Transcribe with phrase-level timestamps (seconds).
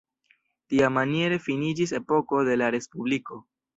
[0.73, 3.43] Tiamaniere finiĝis epoko de la respubliko.